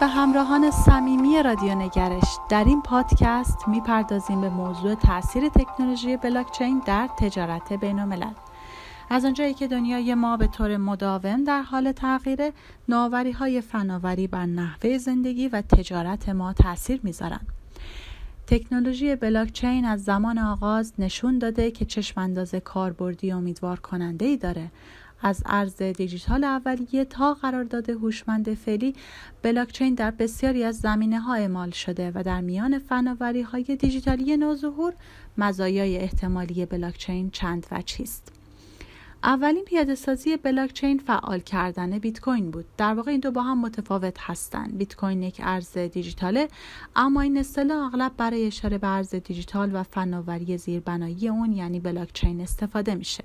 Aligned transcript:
به 0.00 0.06
همراهان 0.06 0.70
صمیمی 0.70 1.42
رادیو 1.42 1.74
نگرش. 1.74 2.38
در 2.48 2.64
این 2.64 2.82
پادکست 2.82 3.68
می‌پردازیم 3.68 4.40
به 4.40 4.48
موضوع 4.48 4.94
تاثیر 4.94 5.48
تکنولوژی 5.48 6.16
بلاکچین 6.16 6.82
در 6.86 7.08
تجارت 7.18 7.72
بین 7.72 7.98
الملل 7.98 8.32
از 9.10 9.24
آنجایی 9.24 9.54
که 9.54 9.68
دنیای 9.68 10.14
ما 10.14 10.36
به 10.36 10.46
طور 10.46 10.76
مداوم 10.76 11.44
در 11.44 11.62
حال 11.62 11.92
تغییر 11.92 12.40
نوآوری 12.88 13.32
های 13.32 13.60
فناوری 13.60 14.26
بر 14.26 14.46
نحوه 14.46 14.98
زندگی 14.98 15.48
و 15.48 15.62
تجارت 15.62 16.28
ما 16.28 16.52
تاثیر 16.52 17.00
می‌ذارند 17.02 17.46
تکنولوژی 18.46 19.16
بلاکچین 19.16 19.84
از 19.84 20.04
زمان 20.04 20.38
آغاز 20.38 20.92
نشون 20.98 21.38
داده 21.38 21.70
که 21.70 21.84
چشم 21.84 22.20
انداز 22.20 22.54
کاربردی 22.54 23.32
امیدوار 23.32 23.80
کننده 23.80 24.24
ای 24.24 24.36
داره. 24.36 24.70
از 25.22 25.42
ارز 25.46 25.82
دیجیتال 25.82 26.44
اولیه 26.44 27.04
تا 27.04 27.34
قرارداد 27.34 27.90
هوشمند 27.90 28.54
فعلی 28.54 28.94
بلاکچین 29.42 29.94
در 29.94 30.10
بسیاری 30.10 30.64
از 30.64 30.78
زمینه 30.78 31.20
ها 31.20 31.34
اعمال 31.34 31.70
شده 31.70 32.12
و 32.14 32.22
در 32.22 32.40
میان 32.40 32.78
فناوری 32.78 33.42
های 33.42 33.62
دیجیتالی 33.62 34.36
نوظهور 34.36 34.92
مزایای 35.38 35.98
احتمالی 35.98 36.66
بلاکچین 36.66 37.30
چند 37.30 37.66
و 37.70 37.82
چیست 37.82 38.32
اولین 39.24 39.64
پیاده 39.64 39.94
سازی 39.94 40.36
بلاکچین 40.36 40.98
فعال 40.98 41.40
کردن 41.40 41.98
بیت 41.98 42.20
کوین 42.20 42.50
بود. 42.50 42.64
در 42.76 42.94
واقع 42.94 43.10
این 43.10 43.20
دو 43.20 43.30
با 43.30 43.42
هم 43.42 43.60
متفاوت 43.60 44.16
هستند. 44.20 44.78
بیت 44.78 44.96
کوین 44.96 45.22
یک 45.22 45.40
ارز 45.44 45.78
دیجیتاله 45.78 46.48
اما 46.96 47.20
این 47.20 47.38
اصطلاح 47.38 47.86
اغلب 47.86 48.12
برای 48.16 48.46
اشاره 48.46 48.78
به 48.78 48.86
ارز 48.86 49.14
دیجیتال 49.14 49.76
و 49.76 49.82
فناوری 49.82 50.58
زیربنایی 50.58 51.28
اون 51.28 51.52
یعنی 51.52 51.80
بلاکچین 51.80 52.40
استفاده 52.40 52.94
میشه. 52.94 53.24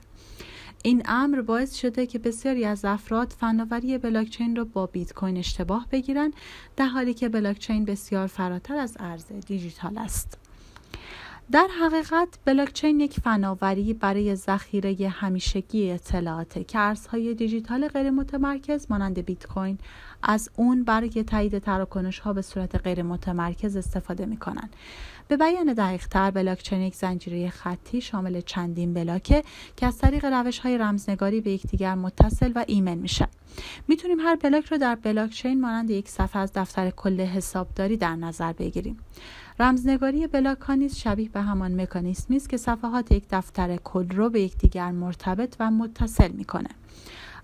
این 0.85 1.01
امر 1.05 1.41
باعث 1.41 1.75
شده 1.75 2.05
که 2.05 2.19
بسیاری 2.19 2.65
از 2.65 2.85
افراد 2.85 3.33
فناوری 3.39 3.97
بلاکچین 3.97 4.55
را 4.55 4.65
با 4.65 4.85
بیت 4.85 5.13
کوین 5.13 5.37
اشتباه 5.37 5.87
بگیرند 5.91 6.33
در 6.75 6.85
حالی 6.85 7.13
که 7.13 7.29
بلاکچین 7.29 7.85
بسیار 7.85 8.27
فراتر 8.27 8.75
از 8.75 8.97
ارز 8.99 9.25
دیجیتال 9.47 9.97
است. 9.97 10.44
در 11.51 11.67
حقیقت 11.81 12.27
بلاکچین 12.45 12.99
یک 12.99 13.19
فناوری 13.19 13.93
برای 13.93 14.35
ذخیره 14.35 15.09
همیشگی 15.09 15.91
اطلاعات 15.91 16.67
که 16.67 16.79
ارزهای 16.79 17.33
دیجیتال 17.33 17.87
غیر 17.87 18.09
متمرکز 18.09 18.87
مانند 18.89 19.19
بیت 19.19 19.47
کوین 19.47 19.77
از 20.23 20.49
اون 20.55 20.83
برای 20.83 21.23
تایید 21.23 21.59
تراکنش 21.59 22.19
ها 22.19 22.33
به 22.33 22.41
صورت 22.41 22.75
غیر 22.75 23.03
متمرکز 23.03 23.75
استفاده 23.75 24.25
می 24.25 24.37
کنند. 24.37 24.75
به 25.27 25.37
بیان 25.37 25.73
دقیق 25.73 26.07
تر 26.07 26.31
بلاکچین 26.31 26.81
یک 26.81 26.95
زنجیره 26.95 27.49
خطی 27.49 28.01
شامل 28.01 28.41
چندین 28.41 28.93
بلاکه 28.93 29.43
که 29.75 29.85
از 29.85 29.97
طریق 29.97 30.25
روش 30.25 30.59
های 30.59 30.77
رمزنگاری 30.77 31.41
به 31.41 31.51
یکدیگر 31.51 31.95
متصل 31.95 32.51
و 32.55 32.65
ایمن 32.67 32.95
میشن 32.95 33.27
می‌تونیم 33.87 34.19
هر 34.19 34.35
بلاک 34.35 34.65
رو 34.65 34.77
در 34.77 34.95
بلاکچین 34.95 35.61
مانند 35.61 35.89
یک 35.89 36.09
صفحه 36.09 36.41
از 36.41 36.51
دفتر 36.53 36.89
کل 36.89 37.21
حسابداری 37.21 37.97
در 37.97 38.15
نظر 38.15 38.53
بگیریم 38.53 38.97
رمزنگاری 39.59 40.27
بلاک 40.27 40.59
ها 40.59 40.73
نیز 40.73 40.95
شبیه 40.95 41.29
به 41.29 41.41
همان 41.41 41.81
مکانیسمی 41.81 42.35
است 42.35 42.49
که 42.49 42.57
صفحات 42.57 43.11
یک 43.11 43.23
دفتر 43.31 43.75
کل 43.75 44.09
رو 44.09 44.29
به 44.29 44.41
یکدیگر 44.41 44.91
مرتبط 44.91 45.55
و 45.59 45.71
متصل 45.71 46.31
می‌کنه 46.31 46.69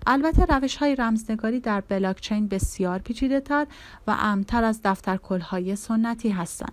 البته 0.06 0.44
روش 0.44 0.76
های 0.76 0.96
رمزنگاری 0.96 1.60
در 1.60 1.80
بلاکچین 1.80 2.48
بسیار 2.48 2.98
پیچیده 2.98 3.40
تر 3.40 3.66
و 4.06 4.16
امتر 4.20 4.64
از 4.64 4.80
دفتر 4.84 5.18
های 5.40 5.76
سنتی 5.76 6.28
هستند. 6.28 6.72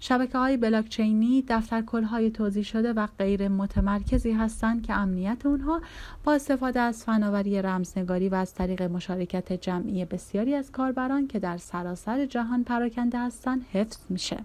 شبکه 0.00 0.38
های 0.38 0.56
بلاکچینی 0.56 1.44
دفتر 1.48 1.82
های 1.82 2.30
توضیح 2.30 2.62
شده 2.62 2.92
و 2.92 3.06
غیر 3.18 3.48
متمرکزی 3.48 4.32
هستند 4.32 4.82
که 4.86 4.94
امنیت 4.94 5.46
اونها 5.46 5.80
با 6.24 6.32
استفاده 6.32 6.80
از 6.80 7.04
فناوری 7.04 7.62
رمزنگاری 7.62 8.28
و 8.28 8.34
از 8.34 8.54
طریق 8.54 8.82
مشارکت 8.82 9.52
جمعی 9.52 10.04
بسیاری 10.04 10.54
از 10.54 10.72
کاربران 10.72 11.26
که 11.26 11.38
در 11.38 11.56
سراسر 11.56 12.26
جهان 12.26 12.64
پراکنده 12.64 13.18
هستند 13.18 13.66
حفظ 13.72 13.98
میشه. 14.08 14.36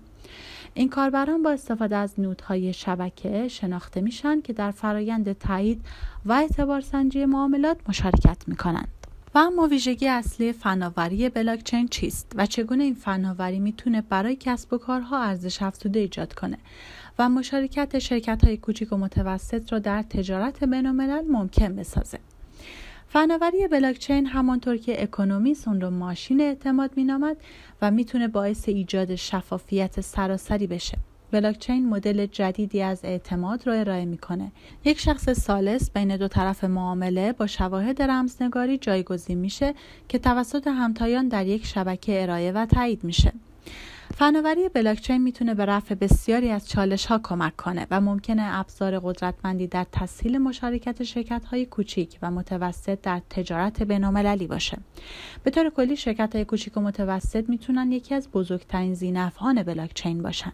این 0.77 0.89
کاربران 0.89 1.43
با 1.43 1.51
استفاده 1.51 1.95
از 1.95 2.19
نودهای 2.19 2.73
شبکه 2.73 3.47
شناخته 3.47 4.01
میشن 4.01 4.41
که 4.41 4.53
در 4.53 4.71
فرایند 4.71 5.33
تایید 5.33 5.85
و 6.25 6.33
اعتبار 6.33 6.81
سنجی 6.81 7.25
معاملات 7.25 7.77
مشارکت 7.89 8.37
می‌کنند. 8.47 8.87
و 9.35 9.37
اما 9.37 9.67
ویژگی 9.67 10.07
اصلی 10.07 10.53
فناوری 10.53 11.29
بلاکچین 11.29 11.87
چیست 11.87 12.31
و 12.35 12.45
چگونه 12.45 12.83
این 12.83 12.93
فناوری 12.93 13.59
می‌تونه 13.59 14.01
برای 14.01 14.35
کسب 14.35 14.73
و 14.73 14.77
کارها 14.77 15.23
ارزش 15.23 15.61
افزوده 15.61 15.99
ایجاد 15.99 16.33
کنه 16.33 16.57
و 17.19 17.29
مشارکت 17.29 17.99
شرکت 17.99 18.43
های 18.43 18.57
کوچیک 18.57 18.93
و 18.93 18.97
متوسط 18.97 19.73
را 19.73 19.79
در 19.79 20.01
تجارت 20.01 20.63
بین 20.63 20.91
ممکن 21.31 21.75
بسازه. 21.75 22.19
فناوری 23.15 23.67
بلاکچین 23.67 24.25
همانطور 24.25 24.77
که 24.77 25.03
اکونومیس 25.03 25.67
اون 25.67 25.81
رو 25.81 25.89
ماشین 25.89 26.41
اعتماد 26.41 26.91
مینامد 26.95 27.37
و 27.81 27.91
می‌تونه 27.91 28.27
باعث 28.27 28.69
ایجاد 28.69 29.15
شفافیت 29.15 30.01
سراسری 30.01 30.67
بشه. 30.67 30.97
بلاکچین 31.31 31.89
مدل 31.89 32.25
جدیدی 32.25 32.81
از 32.81 32.99
اعتماد 33.03 33.67
رو 33.67 33.73
ارائه 33.73 34.05
می‌کنه. 34.05 34.51
یک 34.85 34.99
شخص 34.99 35.29
سالس 35.29 35.91
بین 35.91 36.17
دو 36.17 36.27
طرف 36.27 36.63
معامله 36.63 37.31
با 37.31 37.47
شواهد 37.47 38.01
رمزنگاری 38.01 38.77
جایگزین 38.77 39.37
میشه 39.37 39.73
که 40.09 40.19
توسط 40.19 40.67
همتایان 40.67 41.27
در 41.27 41.45
یک 41.45 41.65
شبکه 41.65 42.23
ارائه 42.23 42.51
و 42.51 42.65
تایید 42.65 43.03
میشه. 43.03 43.33
فناوری 44.17 44.69
بلاکچین 44.69 45.17
می‌تونه 45.17 45.53
به 45.53 45.65
رفع 45.65 45.95
بسیاری 45.95 46.49
از 46.49 46.69
چالش 46.69 47.05
ها 47.05 47.19
کمک 47.23 47.55
کنه 47.55 47.87
و 47.91 48.01
ممکنه 48.01 48.41
ابزار 48.45 48.99
قدرتمندی 48.99 49.67
در 49.67 49.85
تسهیل 49.91 50.37
مشارکت 50.37 51.03
شرکت 51.03 51.45
های 51.45 51.65
کوچیک 51.65 52.19
و 52.21 52.31
متوسط 52.31 53.01
در 53.01 53.21
تجارت 53.29 53.83
بینالمللی 53.83 54.47
باشه. 54.47 54.77
به 55.43 55.51
طور 55.51 55.69
کلی 55.69 55.95
شرکت 55.95 56.35
های 56.35 56.45
کوچیک 56.45 56.77
و 56.77 56.81
متوسط 56.81 57.49
می‌تونن 57.49 57.91
یکی 57.91 58.15
از 58.15 58.29
بزرگترین 58.31 58.93
زینفعان 58.93 59.63
بلاکچین 59.63 60.21
باشن. 60.21 60.51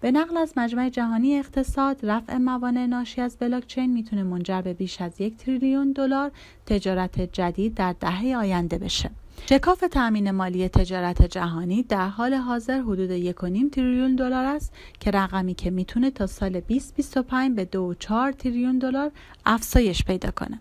به 0.00 0.10
نقل 0.10 0.36
از 0.36 0.52
مجمع 0.56 0.88
جهانی 0.88 1.38
اقتصاد 1.38 2.06
رفع 2.06 2.36
موانع 2.36 2.86
ناشی 2.86 3.20
از 3.20 3.36
بلاکچین 3.40 3.92
می‌تونه 3.92 4.22
منجر 4.22 4.62
به 4.62 4.74
بیش 4.74 5.00
از 5.00 5.20
یک 5.20 5.36
تریلیون 5.36 5.92
دلار 5.92 6.30
تجارت 6.66 7.20
جدید 7.20 7.74
در 7.74 7.94
دهه 8.00 8.36
آینده 8.36 8.78
بشه. 8.78 9.10
شکاف 9.48 9.84
تأمین 9.90 10.30
مالی 10.30 10.68
تجارت 10.68 11.22
جهانی 11.22 11.82
در 11.82 12.08
حال 12.08 12.34
حاضر 12.34 12.80
حدود 12.80 13.32
1.5 13.32 13.34
تریلیون 13.72 14.16
دلار 14.16 14.44
است 14.44 14.72
که 15.00 15.10
رقمی 15.10 15.54
که 15.54 15.70
می‌تونه 15.70 16.10
تا 16.10 16.26
سال 16.26 16.60
2025 16.60 17.56
به 17.56 17.64
2.4 17.64 18.36
تریلیون 18.38 18.78
دلار 18.78 19.10
افزایش 19.46 20.04
پیدا 20.04 20.30
کنه. 20.30 20.58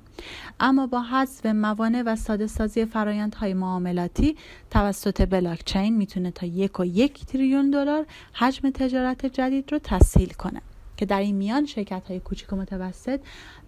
اما 0.59 0.87
با 0.87 1.01
حذف 1.01 1.45
موانع 1.45 2.03
و 2.05 2.15
ساده 2.15 2.47
سازی 2.47 2.85
فرایندهای 2.85 3.53
معاملاتی 3.53 4.35
توسط 4.69 5.29
بلاکچین 5.29 5.97
می‌تونه 5.97 6.31
تا 6.31 6.47
1.1 6.47 7.25
تریلیون 7.25 7.71
دلار 7.71 8.05
حجم 8.33 8.69
تجارت 8.69 9.25
جدید 9.25 9.71
رو 9.71 9.79
تسهیل 9.83 10.33
کنه 10.33 10.61
که 10.97 11.05
در 11.05 11.19
این 11.19 11.35
میان 11.35 11.65
شرکت 11.65 12.03
های 12.07 12.19
کوچیک 12.19 12.53
و 12.53 12.55
متوسط 12.55 13.19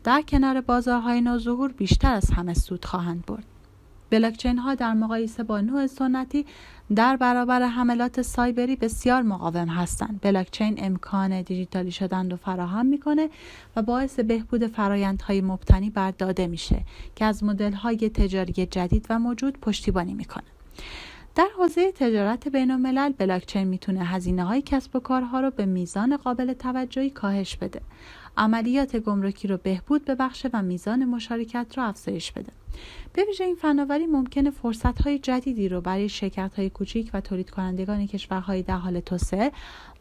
در 0.03 0.21
کنار 0.21 0.61
بازارهای 0.61 1.21
نوظهور 1.21 1.71
بیشتر 1.71 2.13
از 2.13 2.31
همه 2.31 2.53
سود 2.53 2.85
خواهند 2.85 3.25
برد. 3.25 3.52
بلاکچین 4.13 4.57
ها 4.57 4.75
در 4.75 4.93
مقایسه 4.93 5.43
با 5.43 5.61
نوع 5.61 5.87
سنتی 5.87 6.45
در 6.95 7.17
برابر 7.17 7.61
حملات 7.61 8.21
سایبری 8.21 8.75
بسیار 8.75 9.21
مقاوم 9.21 9.67
هستند. 9.67 10.19
بلاکچین 10.21 10.75
امکان 10.77 11.41
دیجیتالی 11.41 11.91
شدن 11.91 12.31
رو 12.31 12.37
فراهم 12.37 12.85
می‌کنه 12.85 13.29
و 13.75 13.81
باعث 13.81 14.19
بهبود 14.19 14.67
فرایندهای 14.67 15.41
مبتنی 15.41 15.89
بر 15.89 16.11
داده 16.11 16.47
میشه 16.47 16.83
که 17.15 17.25
از 17.25 17.43
مدل 17.43 17.73
های 17.73 18.09
تجاری 18.09 18.53
جدید 18.65 19.07
و 19.09 19.19
موجود 19.19 19.59
پشتیبانی 19.59 20.13
می‌کنه. 20.13 20.43
در 21.35 21.47
حوزه 21.57 21.91
تجارت 21.91 22.47
بین 22.47 22.71
الملل 22.71 23.11
بلاکچین 23.11 23.63
می‌تونه 23.63 24.05
هزینه 24.05 24.43
های 24.43 24.61
کسب 24.61 24.95
و 24.95 24.99
کارها 24.99 25.39
رو 25.39 25.51
به 25.51 25.65
میزان 25.65 26.17
قابل 26.17 26.53
توجهی 26.53 27.09
کاهش 27.09 27.55
بده. 27.55 27.81
عملیات 28.37 28.95
گمرکی 28.95 29.47
رو 29.47 29.57
بهبود 29.57 30.05
ببخشه 30.05 30.49
و 30.53 30.61
میزان 30.61 31.05
مشارکت 31.05 31.73
رو 31.77 31.83
افزایش 31.83 32.31
بده. 32.31 32.62
به 33.13 33.23
ویژه 33.23 33.43
این 33.43 33.55
فناوری 33.55 34.05
ممکنه 34.05 34.51
فرصت 34.51 35.01
های 35.01 35.19
جدیدی 35.19 35.69
رو 35.69 35.81
برای 35.81 36.09
شرکت 36.09 36.51
های 36.55 36.69
کوچیک 36.69 37.11
و 37.13 37.21
تولید 37.21 37.49
کنندگان 37.49 38.07
کشورهای 38.07 38.63
در 38.63 38.77
حال 38.77 38.99
توسعه 38.99 39.51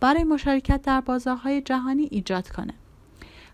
برای 0.01 0.25
مشارکت 0.25 0.83
در 0.83 1.01
بازارهای 1.01 1.61
جهانی 1.61 2.09
ایجاد 2.11 2.49
کنه. 2.49 2.75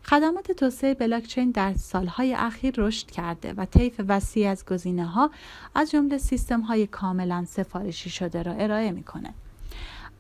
خدمات 0.05 0.53
توسعه 0.53 0.95
بلاکچین 0.95 1.51
در 1.51 1.75
سالهای 1.75 2.35
اخیر 2.35 2.75
رشد 2.77 3.11
کرده 3.11 3.53
و 3.53 3.65
طیف 3.65 4.01
وسیع 4.09 4.51
از 4.51 4.65
گزینه 4.65 5.07
ها 5.07 5.31
از 5.75 5.91
جمله 5.91 6.19
سیستم 6.19 6.61
های 6.61 6.87
کاملا 6.87 7.45
سفارشی 7.49 8.11
شده 8.11 8.43
را 8.43 8.53
ارائه 8.53 8.91
می‌کنه. 8.91 9.35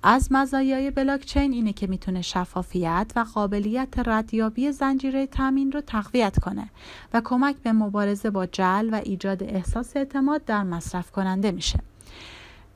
از 0.02 0.28
مزایای 0.32 0.90
بلاکچین 0.90 1.52
اینه 1.52 1.72
که 1.72 1.86
می‌تونه 1.86 2.22
شفافیت 2.22 3.12
و 3.16 3.24
قابلیت 3.34 3.88
ردیابی 4.06 4.72
زنجیره 4.72 5.26
تامین 5.26 5.72
رو 5.72 5.80
تقویت 5.80 6.38
کنه 6.38 6.70
و 7.14 7.20
کمک 7.24 7.56
به 7.56 7.72
مبارزه 7.72 8.30
با 8.30 8.46
جل 8.46 8.88
و 8.92 9.00
ایجاد 9.04 9.42
احساس 9.42 9.96
اعتماد 9.96 10.44
در 10.44 10.62
مصرف 10.62 11.10
کننده 11.10 11.50
میشه. 11.50 11.78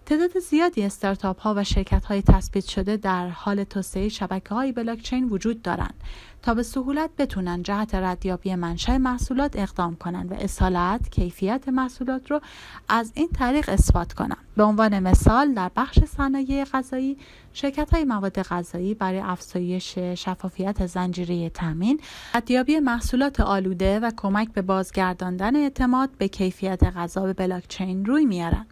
تعداد 0.07 0.39
زیادی 0.39 0.83
استارتاپ 0.83 1.41
ها 1.41 1.55
و 1.57 1.65
شرکت 1.65 2.05
های 2.05 2.23
تثبیت 2.23 2.65
شده 2.65 2.97
در 2.97 3.29
حال 3.29 3.65
توسعه 3.65 4.09
شبکه 4.09 4.55
های 4.55 4.73
بلاکچین 4.73 5.29
وجود 5.29 5.63
دارند 5.63 5.95
تا 6.43 6.55
به 6.55 6.63
سهولت 6.63 7.11
بتونن 7.19 7.63
جهت 7.63 7.95
ردیابی 7.95 8.55
منشأ 8.55 8.99
محصولات 8.99 9.57
اقدام 9.57 9.97
کنند 9.97 10.33
و 10.33 10.35
اصالت 10.35 11.09
کیفیت 11.11 11.69
محصولات 11.69 12.31
رو 12.31 12.41
از 12.89 13.13
این 13.15 13.29
طریق 13.29 13.69
اثبات 13.69 14.13
کنند. 14.13 14.37
به 14.57 14.63
عنوان 14.63 14.99
مثال 14.99 15.55
در 15.55 15.71
بخش 15.77 15.99
صنایع 15.99 16.65
غذایی 16.65 17.19
شرکت 17.53 17.95
های 17.95 18.05
مواد 18.05 18.43
غذایی 18.43 18.95
برای 18.95 19.21
افزایش 19.21 19.99
شفافیت 19.99 20.87
زنجیره 20.87 21.51
تامین 21.51 22.01
ردیابی 22.35 22.79
محصولات 22.79 23.41
آلوده 23.41 24.01
و 24.01 24.11
کمک 24.17 24.53
به 24.53 24.63
بازگرداندن 24.63 25.57
اعتماد 25.57 26.11
به 26.19 26.29
کیفیت 26.29 26.83
غذا 26.83 27.23
به 27.23 27.33
بلاکچین 27.33 28.05
روی 28.05 28.25
میارن 28.25 28.67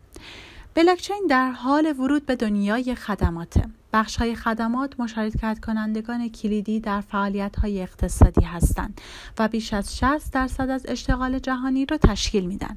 بلاکچین 0.74 1.26
در 1.30 1.50
حال 1.50 1.94
ورود 1.98 2.26
به 2.26 2.36
دنیای 2.36 2.94
خدماته. 2.94 3.64
بخش 3.92 4.16
های 4.16 4.34
خدمات 4.34 5.00
مشارکت 5.00 5.58
کنندگان 5.66 6.28
کلیدی 6.28 6.80
در 6.80 7.00
فعالیت 7.00 7.56
های 7.56 7.82
اقتصادی 7.82 8.44
هستند 8.44 9.00
و 9.38 9.48
بیش 9.48 9.74
از 9.74 9.96
60 9.98 10.32
درصد 10.32 10.70
از 10.70 10.86
اشتغال 10.88 11.38
جهانی 11.38 11.86
را 11.86 11.96
تشکیل 11.96 12.46
میدن. 12.46 12.76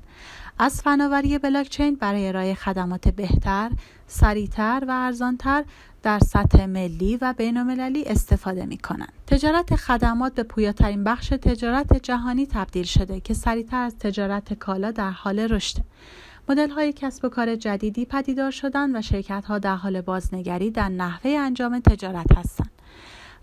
از 0.59 0.81
فناوری 0.81 1.37
بلاکچین 1.37 1.95
برای 1.95 2.27
ارائه 2.27 2.53
خدمات 2.53 3.07
بهتر، 3.07 3.71
سریعتر 4.07 4.83
و 4.87 4.91
ارزانتر 4.91 5.63
در 6.03 6.19
سطح 6.19 6.65
ملی 6.65 7.17
و 7.21 7.33
بینالمللی 7.37 8.05
استفاده 8.05 8.65
می 8.65 8.77
کنند. 8.77 9.13
تجارت 9.27 9.75
خدمات 9.75 10.33
به 10.33 10.43
پویاترین 10.43 11.03
بخش 11.03 11.27
تجارت 11.29 12.03
جهانی 12.03 12.45
تبدیل 12.45 12.85
شده 12.85 13.19
که 13.19 13.33
سریعتر 13.33 13.83
از 13.83 13.97
تجارت 13.97 14.53
کالا 14.53 14.91
در 14.91 15.11
حال 15.11 15.39
رشد. 15.39 15.77
مدل 16.49 16.69
های 16.69 16.93
کسب 16.93 17.25
و 17.25 17.29
کار 17.29 17.55
جدیدی 17.55 18.05
پدیدار 18.05 18.51
شدن 18.51 18.95
و 18.95 19.01
شرکت 19.01 19.45
ها 19.45 19.59
در 19.59 19.75
حال 19.75 20.01
بازنگری 20.01 20.71
در 20.71 20.89
نحوه 20.89 21.31
انجام 21.31 21.79
تجارت 21.79 22.31
هستند. 22.37 22.72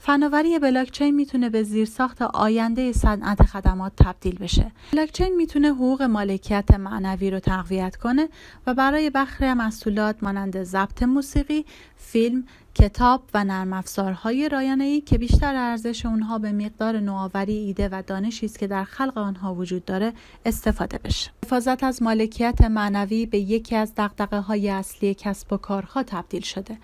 فناوری 0.02 0.58
بلاکچین 0.58 1.14
می‌تونه 1.14 1.50
به 1.50 1.62
زیرساخت 1.62 2.22
آینده 2.22 2.92
صنعت 2.92 3.42
خدمات 3.42 3.92
تبدیل 3.96 4.38
بشه. 4.38 4.72
بلاکچین 4.92 5.36
می‌تونه 5.36 5.68
حقوق 5.68 6.02
مالکیت 6.02 6.70
معنوی 6.70 7.30
رو 7.30 7.40
تقویت 7.40 7.96
کنه 7.96 8.28
و 8.66 8.74
برای 8.74 9.10
بخش 9.10 9.42
محصولات 9.42 10.16
مانند 10.22 10.62
ضبط 10.62 11.02
موسیقی، 11.02 11.64
فیلم، 11.96 12.44
کتاب 12.74 13.22
و 13.34 13.44
نرم 13.44 13.72
افزارهای 13.72 14.48
رایانه‌ای 14.48 15.00
که 15.00 15.18
بیشتر 15.18 15.54
ارزش 15.56 16.06
اونها 16.06 16.38
به 16.38 16.52
مقدار 16.52 17.00
نوآوری 17.00 17.56
ایده 17.56 17.88
و 17.88 18.02
دانشی 18.06 18.46
است 18.46 18.58
که 18.58 18.66
در 18.66 18.84
خلق 18.84 19.18
آنها 19.18 19.54
وجود 19.54 19.84
داره 19.84 20.12
استفاده 20.46 20.98
بشه. 20.98 21.30
حفاظت 21.44 21.84
از 21.84 22.02
مالکیت 22.02 22.60
معنوی 22.60 23.26
به 23.26 23.38
یکی 23.38 23.76
از 23.76 23.92
دقدقه 23.96 24.38
های 24.38 24.70
اصلی 24.70 25.14
کسب 25.14 25.52
و 25.52 25.56
کارها 25.56 26.02
تبدیل 26.02 26.42
شده. 26.42 26.78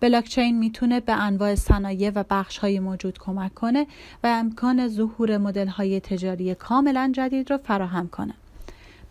بلاکچین 0.00 0.58
می‌تونه 0.58 1.00
به 1.00 1.12
انواع 1.12 1.54
صنایع 1.54 2.10
و 2.14 2.24
بخش 2.30 2.58
های 2.58 2.80
موجود 2.80 3.18
کمک 3.18 3.54
کنه 3.54 3.86
و 4.24 4.26
امکان 4.26 4.88
ظهور 4.88 5.38
مدل 5.38 5.68
های 5.68 6.00
تجاری 6.00 6.54
کاملا 6.54 7.12
جدید 7.14 7.50
را 7.50 7.58
فراهم 7.58 8.08
کنه. 8.08 8.34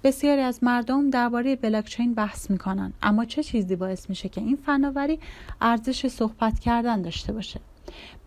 بسیاری 0.04 0.42
از 0.42 0.64
مردم 0.64 1.10
درباره 1.10 1.56
بلاکچین 1.56 2.14
بحث 2.14 2.52
می‌کنن 2.52 2.94
اما 3.02 3.26
چه 3.26 3.44
چیزی 3.44 3.76
باعث 3.76 4.10
میشه 4.10 4.30
که 4.30 4.42
این 4.42 4.56
فناوری 4.56 5.20
ارزش 5.62 6.08
صحبت 6.08 6.60
کردن 6.60 7.02
داشته 7.02 7.34
باشه 7.34 7.60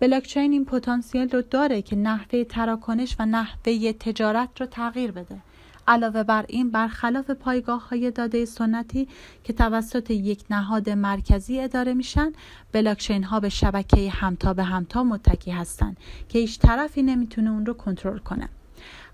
بلاکچین 0.01 0.53
این 0.53 0.65
پتانسیل 0.65 1.31
رو 1.31 1.43
داره 1.43 1.83
که 1.83 1.97
نحوه 1.97 2.45
تراکنش 2.45 3.17
و 3.19 3.27
نحوه 3.27 3.93
تجارت 3.93 4.61
رو 4.61 4.67
تغییر 4.67 5.11
بده 5.11 5.37
علاوه 5.91 6.23
بر 6.23 6.45
این 6.49 6.71
برخلاف 6.71 7.31
پایگاه 7.31 7.89
های 7.89 8.11
داده 8.11 8.45
سنتی 8.45 9.09
که 9.45 9.53
توسط 9.53 10.11
یک 10.11 10.45
نهاد 10.51 10.91
مرکزی 10.91 11.61
اداره 11.61 11.95
میشن 11.95 12.33
بلاکچین 12.73 13.25
ها 13.25 13.41
به 13.41 13.49
شبکه 13.49 14.11
همتا 14.11 14.55
به 14.55 14.63
همتا 14.63 15.05
متکی 15.05 15.51
هستند 15.51 15.97
که 16.29 16.39
هیچ 16.39 16.59
طرفی 16.59 17.03
نمی‌تونه 17.03 17.51
اون 17.51 17.67
رو 17.67 17.75
کنترل 17.75 18.19
کنه. 18.19 18.49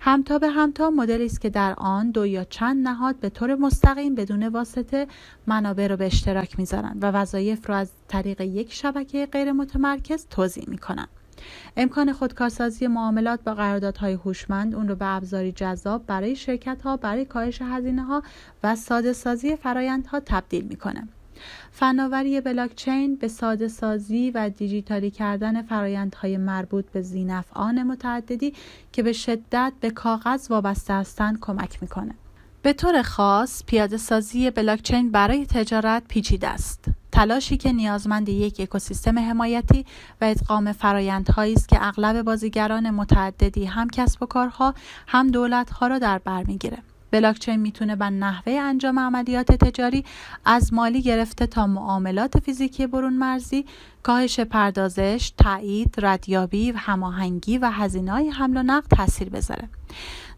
همتا 0.01 0.39
به 0.39 0.49
همتا 0.49 0.91
مدلی 0.91 1.27
است 1.27 1.41
که 1.41 1.51
در 1.51 1.75
آن 1.79 2.11
دو 2.11 2.27
یا 2.27 2.45
چند 2.45 2.89
نهاد 2.89 3.17
به 3.17 3.31
طور 3.31 3.55
مستقیم 3.55 4.15
بدون 4.15 4.49
واسطه 4.49 5.07
منابع 5.47 5.87
را 5.87 5.97
به 5.97 6.07
اشتراک 6.07 6.59
می‌ذارند 6.59 7.05
و 7.05 7.07
وظایف 7.07 7.69
را 7.69 7.77
از 7.77 7.91
طریق 8.09 8.41
یک 8.41 8.73
شبکه 8.73 9.27
غیر 9.27 9.53
متمرکز 9.53 10.27
توضیح 10.31 10.65
می‌کنند 10.69 11.09
امکان 11.77 12.13
خودکارسازی 12.13 12.87
معاملات 12.87 13.41
با 13.45 13.55
قراردادهای 13.55 14.13
هوشمند 14.13 14.75
اون 14.75 14.89
رو 14.89 14.95
به 14.95 15.07
ابزاری 15.07 15.53
جذاب 15.53 16.07
برای 16.07 16.37
شرکت 16.37 16.83
ها 16.83 16.97
برای 16.97 17.25
کاهش 17.25 17.63
هزینه 17.63 18.03
ها 18.03 18.23
و 18.63 18.77
ساده 18.77 19.13
سازی 19.13 19.57
فرایندها 19.57 20.21
تبدیل 20.21 20.65
می‌کنه 20.65 21.09
فناوری 21.71 22.41
بلاکچین 22.41 23.17
به 23.17 23.29
ساده 23.29 23.69
سازی 23.69 24.31
و 24.31 24.49
دیجیتالی 24.49 25.11
کردن 25.11 25.63
فرایندهای 25.63 26.37
مربوط 26.37 26.85
به 26.91 27.03
زینفعان 27.03 27.83
متعددی 27.83 28.55
که 28.93 29.03
به 29.03 29.13
شدت 29.13 29.73
به 29.81 29.91
کاغذ 29.91 30.51
وابسته 30.51 30.95
هستند 30.95 31.41
کمک 31.41 31.83
می‌کنه. 31.83 32.15
به 32.67 32.73
طور 32.73 33.03
خاص 33.03 33.63
پیاده 33.67 33.97
سازی 33.97 34.51
بلاکچین 34.51 35.11
برای 35.11 35.47
تجارت 35.47 36.03
پیچیده 36.09 36.49
است. 36.49 36.85
تلاشی 37.13 37.57
که 37.57 37.73
نیازمند 37.73 38.29
یک 38.29 38.61
اکوسیستم 38.61 39.19
حمایتی 39.19 39.87
و 40.21 40.25
ادغام 40.25 40.73
فرایندهایی 40.73 41.55
است 41.55 41.69
که 41.69 41.87
اغلب 41.87 42.23
بازیگران 42.23 42.91
متعددی 42.91 43.65
هم 43.65 43.91
کسب 43.91 44.23
و 44.23 44.27
کارها 44.27 44.75
هم 45.07 45.31
دولتها 45.31 45.87
را 45.87 45.99
در 45.99 46.19
بر 46.19 46.45
می‌گیره. 46.45 46.79
بلاکچین 47.11 47.57
می‌تونه 47.57 47.97
به 47.97 48.11
نحوه 48.11 48.53
انجام 48.53 48.99
عملیات 48.99 49.53
تجاری 49.53 50.05
از 50.45 50.75
مالی 50.75 51.03
گرفته 51.03 51.47
تا 51.47 51.67
معاملات 51.67 52.39
فیزیکی 52.39 52.87
برون 52.87 53.15
مرزی 53.15 53.65
کاهش 54.03 54.41
پردازش، 54.41 55.33
تایید، 55.39 55.95
ردیابی، 55.99 56.73
هماهنگی 56.77 57.59
و 57.59 57.71
هزینه‌های 57.71 58.31
حمل 58.31 58.57
و 58.57 58.63
نقل 58.63 58.97
تاثیر 58.97 59.29
بذاره. 59.29 59.69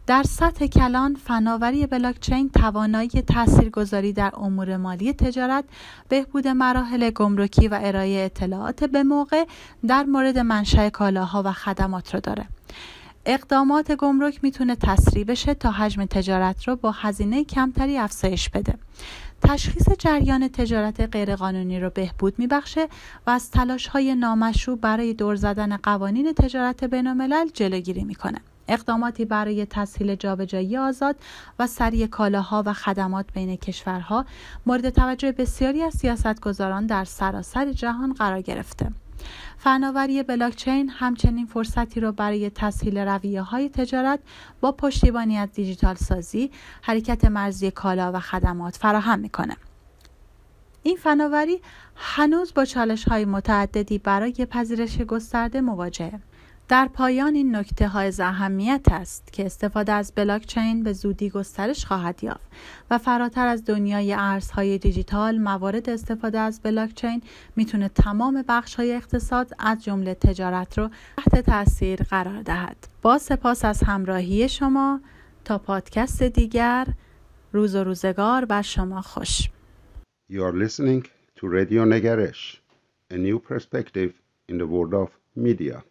در 0.09 0.23
سطح 0.23 0.67
کلان 0.67 1.15
فناوری 1.15 1.85
بلاکچین 1.85 2.49
توانایی 2.49 3.09
تاثیرگذاری 3.09 4.13
در 4.13 4.31
امور 4.33 4.77
مالی 4.77 5.13
تجارت 5.13 5.63
بهبود 6.09 6.47
مراحل 6.47 7.09
گمرکی 7.09 7.67
و 7.67 7.79
ارائه 7.81 8.25
اطلاعات 8.25 8.83
به 8.83 9.03
موقع 9.03 9.45
در 9.87 10.03
مورد 10.03 10.39
منشأ 10.39 10.89
کالاها 10.89 11.43
و 11.45 11.51
خدمات 11.51 12.13
را 12.13 12.19
داره. 12.19 12.45
اقدامات 13.25 13.91
گمرک 13.91 14.39
می‌تونه 14.43 14.75
تسریع 14.75 15.23
بشه 15.23 15.53
تا 15.53 15.71
حجم 15.71 16.05
تجارت 16.05 16.67
رو 16.67 16.75
با 16.75 16.91
هزینه 16.91 17.43
کمتری 17.43 17.97
افزایش 17.97 18.49
بده. 18.49 18.75
تشخیص 19.41 19.89
جریان 19.99 20.47
تجارت 20.47 20.99
غیرقانونی 21.01 21.79
رو 21.79 21.89
بهبود 21.89 22.39
میبخشه 22.39 22.87
و 23.27 23.29
از 23.29 23.51
تلاش 23.51 23.87
های 23.87 24.15
نامشروع 24.15 24.77
برای 24.77 25.13
دور 25.13 25.35
زدن 25.35 25.77
قوانین 25.77 26.33
تجارت 26.33 26.83
بینالملل 26.83 27.49
جلوگیری 27.53 28.03
می‌کنه. 28.03 28.41
اقداماتی 28.69 29.25
برای 29.25 29.65
تسهیل 29.65 30.15
جابجایی 30.15 30.77
آزاد 30.77 31.15
و 31.59 31.67
سریع 31.67 32.07
کالاها 32.07 32.63
و 32.65 32.73
خدمات 32.73 33.25
بین 33.33 33.55
کشورها 33.55 34.25
مورد 34.65 34.89
توجه 34.89 35.31
بسیاری 35.31 35.83
از 35.83 35.93
سیاستگزاران 35.93 36.85
در 36.85 37.05
سراسر 37.05 37.71
جهان 37.71 38.13
قرار 38.13 38.41
گرفته 38.41 38.91
فناوری 39.57 40.23
بلاکچین 40.23 40.89
همچنین 40.89 41.45
فرصتی 41.45 41.99
را 41.99 42.11
برای 42.11 42.49
تسهیل 42.49 42.97
رویه 42.97 43.41
های 43.41 43.69
تجارت 43.69 44.19
با 44.61 44.71
پشتیبانی 44.71 45.37
از 45.37 45.51
دیجیتال 45.51 45.95
سازی، 45.95 46.51
حرکت 46.81 47.25
مرزی 47.25 47.71
کالا 47.71 48.11
و 48.11 48.19
خدمات 48.19 48.75
فراهم 48.75 49.19
می‌کنه. 49.19 49.55
این 50.83 50.97
فناوری 50.97 51.61
هنوز 51.95 52.53
با 52.53 52.65
چالش 52.65 53.03
های 53.03 53.25
متعددی 53.25 53.97
برای 53.97 54.47
پذیرش 54.49 55.01
گسترده 55.01 55.61
مواجهه. 55.61 56.19
در 56.69 56.89
پایان 56.93 57.35
این 57.35 57.55
نکته 57.55 57.87
های 57.87 58.13
اهمیت 58.19 58.85
است 58.91 59.33
که 59.33 59.45
استفاده 59.45 59.91
از 59.91 60.13
بلاکچین 60.15 60.83
به 60.83 60.93
زودی 60.93 61.29
گسترش 61.29 61.85
خواهد 61.85 62.23
یافت 62.23 62.51
و 62.91 62.97
فراتر 62.97 63.47
از 63.47 63.65
دنیای 63.65 64.13
ارزهای 64.13 64.77
دیجیتال 64.77 65.37
موارد 65.37 65.89
استفاده 65.89 66.39
از 66.39 66.61
بلاکچین 66.63 67.21
می‌تونه 67.55 67.89
تمام 67.89 68.43
بخش 68.47 68.75
های 68.75 68.95
اقتصاد 68.95 69.51
از 69.59 69.83
جمله 69.83 70.13
تجارت 70.13 70.77
رو 70.77 70.89
تحت 71.17 71.45
تاثیر 71.45 72.03
قرار 72.03 72.41
دهد 72.41 72.87
با 73.01 73.17
سپاس 73.17 73.65
از 73.65 73.83
همراهی 73.83 74.49
شما 74.49 75.01
تا 75.45 75.57
پادکست 75.57 76.23
دیگر 76.23 76.87
روز 77.53 77.75
و 77.75 77.83
روزگار 77.83 78.45
بر 78.45 78.61
شما 78.61 79.01
خوش 79.01 79.49
You 80.31 80.43
are 80.43 80.53
listening 80.53 81.03
to 81.39 81.47
Radio 81.47 81.85
Negaresh, 81.85 82.57
a 83.11 83.17
new 83.17 83.39
perspective 83.39 84.13
in 84.49 84.57
the 84.57 84.67
world 84.67 84.93
of 84.93 85.09
media. 85.35 85.88